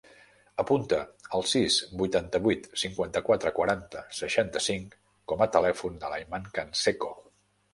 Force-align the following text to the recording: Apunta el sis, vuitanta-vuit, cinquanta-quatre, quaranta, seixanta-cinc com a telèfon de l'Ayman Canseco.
Apunta 0.61 1.01
el 1.39 1.43
sis, 1.49 1.75
vuitanta-vuit, 1.99 2.65
cinquanta-quatre, 2.83 3.53
quaranta, 3.59 4.01
seixanta-cinc 4.21 4.97
com 5.33 5.45
a 5.45 5.49
telèfon 5.59 6.01
de 6.05 6.13
l'Ayman 6.15 6.49
Canseco. 6.59 7.13